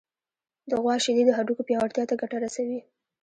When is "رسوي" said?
2.45-2.79